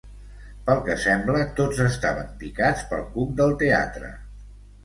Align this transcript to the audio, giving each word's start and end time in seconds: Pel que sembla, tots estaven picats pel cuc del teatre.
Pel 0.69 0.79
que 0.87 0.95
sembla, 1.03 1.43
tots 1.59 1.83
estaven 1.85 2.33
picats 2.41 2.85
pel 2.95 3.07
cuc 3.19 3.37
del 3.43 3.55
teatre. 3.65 4.11